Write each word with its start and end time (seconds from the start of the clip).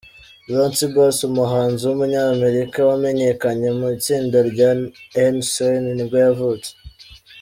Lance 0.51 0.85
Bass, 0.93 1.17
umuhanzi 1.29 1.81
w’umunyamerika 1.85 2.77
wamenyekanye 2.89 3.67
muitsinda 3.77 4.37
rya 4.49 4.69
‘N 5.33 5.35
Sync 5.51 5.83
nibwo 5.95 6.17
yavutse. 6.25 6.69